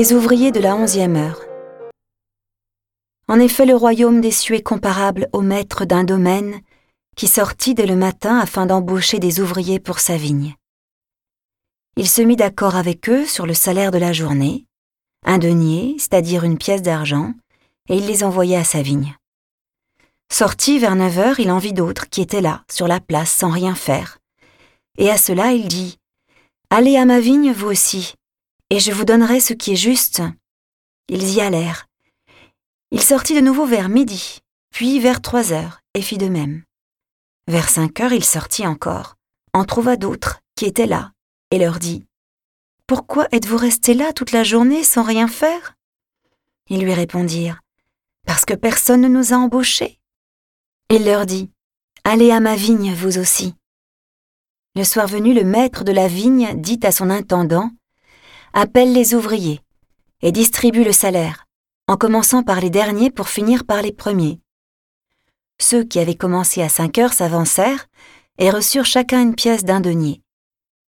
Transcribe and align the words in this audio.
Les 0.00 0.14
ouvriers 0.14 0.50
de 0.50 0.60
la 0.60 0.76
onzième 0.76 1.14
heure. 1.14 1.44
En 3.28 3.38
effet, 3.38 3.66
le 3.66 3.76
royaume 3.76 4.22
des 4.22 4.30
cieux 4.30 4.54
est 4.54 4.62
comparable 4.62 5.28
au 5.34 5.42
maître 5.42 5.84
d'un 5.84 6.04
domaine 6.04 6.62
qui 7.16 7.28
sortit 7.28 7.74
dès 7.74 7.84
le 7.84 7.96
matin 7.96 8.38
afin 8.38 8.64
d'embaucher 8.64 9.18
des 9.18 9.40
ouvriers 9.40 9.78
pour 9.78 9.98
sa 9.98 10.16
vigne. 10.16 10.54
Il 11.98 12.08
se 12.08 12.22
mit 12.22 12.36
d'accord 12.36 12.76
avec 12.76 13.10
eux 13.10 13.26
sur 13.26 13.44
le 13.44 13.52
salaire 13.52 13.90
de 13.90 13.98
la 13.98 14.14
journée, 14.14 14.64
un 15.26 15.36
denier, 15.36 15.96
c'est-à-dire 15.98 16.44
une 16.44 16.56
pièce 16.56 16.80
d'argent, 16.80 17.34
et 17.90 17.96
il 17.98 18.06
les 18.06 18.24
envoyait 18.24 18.56
à 18.56 18.64
sa 18.64 18.80
vigne. 18.80 19.18
Sorti 20.32 20.78
vers 20.78 20.96
neuf 20.96 21.18
heures, 21.18 21.40
il 21.40 21.50
en 21.50 21.58
vit 21.58 21.74
d'autres 21.74 22.08
qui 22.08 22.22
étaient 22.22 22.40
là, 22.40 22.64
sur 22.72 22.88
la 22.88 23.00
place, 23.00 23.30
sans 23.30 23.50
rien 23.50 23.74
faire. 23.74 24.16
Et 24.96 25.10
à 25.10 25.18
cela, 25.18 25.52
il 25.52 25.68
dit 25.68 25.98
Allez 26.70 26.96
à 26.96 27.04
ma 27.04 27.20
vigne, 27.20 27.52
vous 27.52 27.68
aussi, 27.68 28.14
et 28.70 28.78
je 28.78 28.92
vous 28.92 29.04
donnerai 29.04 29.40
ce 29.40 29.52
qui 29.52 29.72
est 29.72 29.76
juste. 29.76 30.22
Ils 31.08 31.34
y 31.34 31.40
allèrent. 31.40 31.86
Il 32.92 33.02
sortit 33.02 33.34
de 33.34 33.40
nouveau 33.40 33.66
vers 33.66 33.88
midi, 33.88 34.38
puis 34.70 35.00
vers 35.00 35.20
trois 35.20 35.52
heures, 35.52 35.80
et 35.94 36.02
fit 36.02 36.18
de 36.18 36.28
même. 36.28 36.62
Vers 37.48 37.68
cinq 37.68 38.00
heures, 38.00 38.12
il 38.12 38.24
sortit 38.24 38.66
encore, 38.66 39.16
en 39.52 39.64
trouva 39.64 39.96
d'autres 39.96 40.40
qui 40.54 40.66
étaient 40.66 40.86
là, 40.86 41.12
et 41.50 41.58
leur 41.58 41.80
dit 41.80 42.06
Pourquoi 42.86 43.26
êtes-vous 43.32 43.56
restés 43.56 43.94
là 43.94 44.12
toute 44.12 44.32
la 44.32 44.44
journée 44.44 44.84
sans 44.84 45.02
rien 45.02 45.26
faire? 45.26 45.76
Ils 46.68 46.80
lui 46.80 46.94
répondirent 46.94 47.60
Parce 48.26 48.44
que 48.44 48.54
personne 48.54 49.00
ne 49.00 49.08
nous 49.08 49.32
a 49.32 49.36
embauchés. 49.36 49.98
Il 50.90 51.04
leur 51.04 51.26
dit 51.26 51.50
Allez 52.04 52.30
à 52.30 52.40
ma 52.40 52.54
vigne, 52.54 52.94
vous 52.94 53.18
aussi. 53.18 53.54
Le 54.76 54.84
soir 54.84 55.08
venu, 55.08 55.34
le 55.34 55.44
maître 55.44 55.82
de 55.82 55.92
la 55.92 56.06
vigne 56.06 56.60
dit 56.60 56.78
à 56.84 56.92
son 56.92 57.10
intendant 57.10 57.70
appelle 58.52 58.92
les 58.92 59.14
ouvriers 59.14 59.60
et 60.22 60.32
distribue 60.32 60.84
le 60.84 60.92
salaire, 60.92 61.46
en 61.86 61.96
commençant 61.96 62.42
par 62.42 62.60
les 62.60 62.70
derniers 62.70 63.10
pour 63.10 63.28
finir 63.28 63.64
par 63.64 63.82
les 63.82 63.92
premiers. 63.92 64.40
Ceux 65.60 65.84
qui 65.84 65.98
avaient 65.98 66.14
commencé 66.14 66.62
à 66.62 66.68
cinq 66.68 66.98
heures 66.98 67.12
s'avancèrent 67.12 67.86
et 68.38 68.50
reçurent 68.50 68.86
chacun 68.86 69.22
une 69.22 69.34
pièce 69.34 69.64
d'un 69.64 69.80
denier. 69.80 70.22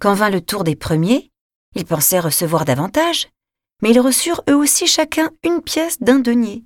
Quand 0.00 0.14
vint 0.14 0.30
le 0.30 0.40
tour 0.40 0.64
des 0.64 0.76
premiers, 0.76 1.30
ils 1.74 1.84
pensaient 1.84 2.20
recevoir 2.20 2.64
davantage, 2.64 3.28
mais 3.82 3.90
ils 3.90 4.00
reçurent 4.00 4.42
eux 4.48 4.56
aussi 4.56 4.86
chacun 4.86 5.30
une 5.42 5.60
pièce 5.60 6.00
d'un 6.00 6.20
denier. 6.20 6.64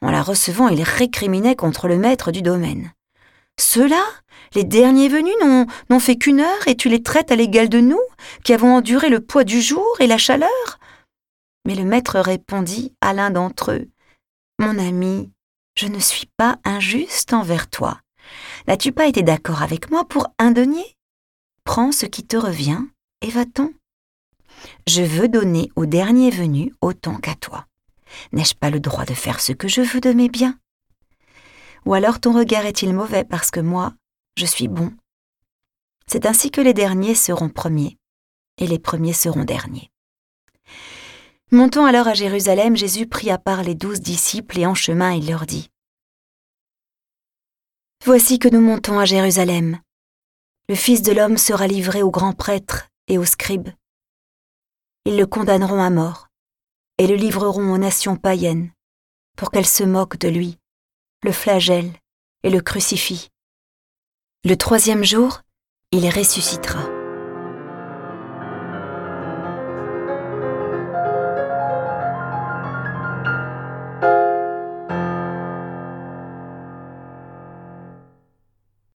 En 0.00 0.10
la 0.10 0.22
recevant, 0.22 0.68
ils 0.68 0.82
récriminaient 0.82 1.56
contre 1.56 1.88
le 1.88 1.98
maître 1.98 2.30
du 2.30 2.42
domaine. 2.42 2.92
Ceux-là, 3.58 4.04
les 4.54 4.64
derniers 4.64 5.08
venus, 5.08 5.34
n'ont 5.90 6.00
fait 6.00 6.16
qu'une 6.16 6.40
heure 6.40 6.68
et 6.68 6.76
tu 6.76 6.88
les 6.88 7.02
traites 7.02 7.30
à 7.30 7.36
l'égal 7.36 7.68
de 7.68 7.80
nous, 7.80 8.00
qui 8.44 8.54
avons 8.54 8.76
enduré 8.76 9.08
le 9.08 9.20
poids 9.20 9.44
du 9.44 9.60
jour 9.60 9.96
et 10.00 10.06
la 10.06 10.18
chaleur? 10.18 10.78
Mais 11.66 11.74
le 11.74 11.84
maître 11.84 12.18
répondit 12.18 12.94
à 13.00 13.12
l'un 13.12 13.30
d'entre 13.30 13.72
eux 13.72 13.88
Mon 14.58 14.78
ami, 14.78 15.30
je 15.76 15.86
ne 15.86 15.98
suis 15.98 16.28
pas 16.36 16.58
injuste 16.64 17.32
envers 17.32 17.68
toi. 17.68 18.00
N'as-tu 18.66 18.92
pas 18.92 19.06
été 19.06 19.22
d'accord 19.22 19.62
avec 19.62 19.90
moi 19.90 20.04
pour 20.04 20.28
un 20.38 20.50
denier? 20.50 20.96
Prends 21.64 21.92
ce 21.92 22.06
qui 22.06 22.24
te 22.24 22.36
revient 22.36 22.80
et 23.20 23.30
va-t'en. 23.30 23.70
Je 24.86 25.02
veux 25.02 25.28
donner 25.28 25.70
au 25.76 25.86
dernier 25.86 26.30
venu 26.30 26.74
autant 26.80 27.16
qu'à 27.16 27.34
toi. 27.34 27.66
N'ai-je 28.32 28.54
pas 28.54 28.70
le 28.70 28.80
droit 28.80 29.04
de 29.04 29.14
faire 29.14 29.40
ce 29.40 29.52
que 29.52 29.68
je 29.68 29.82
veux 29.82 30.00
de 30.00 30.12
mes 30.12 30.28
biens? 30.28 30.58
Ou 31.86 31.94
alors 31.94 32.20
ton 32.20 32.32
regard 32.32 32.66
est-il 32.66 32.94
mauvais 32.94 33.24
parce 33.24 33.50
que 33.50 33.60
moi, 33.60 33.94
je 34.36 34.46
suis 34.46 34.68
bon? 34.68 34.92
C'est 36.06 36.26
ainsi 36.26 36.50
que 36.50 36.60
les 36.60 36.74
derniers 36.74 37.14
seront 37.14 37.48
premiers, 37.48 37.98
et 38.56 38.66
les 38.66 38.78
premiers 38.78 39.12
seront 39.12 39.44
derniers. 39.44 39.90
Montons 41.50 41.86
alors 41.86 42.08
à 42.08 42.14
Jérusalem, 42.14 42.76
Jésus 42.76 43.06
prit 43.06 43.30
à 43.30 43.38
part 43.38 43.62
les 43.62 43.74
douze 43.74 44.00
disciples 44.00 44.58
et 44.58 44.66
en 44.66 44.74
chemin 44.74 45.12
il 45.12 45.28
leur 45.28 45.46
dit 45.46 45.70
Voici 48.04 48.38
que 48.38 48.48
nous 48.48 48.60
montons 48.60 48.98
à 48.98 49.06
Jérusalem. 49.06 49.80
Le 50.68 50.74
Fils 50.74 51.02
de 51.02 51.12
l'homme 51.12 51.38
sera 51.38 51.66
livré 51.66 52.02
aux 52.02 52.10
grands 52.10 52.34
prêtres 52.34 52.88
et 53.06 53.16
aux 53.16 53.24
scribes. 53.24 53.70
Ils 55.06 55.16
le 55.16 55.26
condamneront 55.26 55.82
à 55.82 55.88
mort 55.88 56.28
et 56.98 57.06
le 57.06 57.14
livreront 57.14 57.72
aux 57.72 57.78
nations 57.78 58.16
païennes 58.16 58.70
pour 59.36 59.50
qu'elles 59.50 59.66
se 59.66 59.84
moquent 59.84 60.18
de 60.18 60.28
lui 60.28 60.57
le 61.22 61.32
flagelle 61.32 61.92
et 62.42 62.50
le 62.50 62.60
crucifie. 62.60 63.28
Le 64.44 64.56
troisième 64.56 65.04
jour, 65.04 65.42
il 65.90 66.08
ressuscitera. 66.08 66.97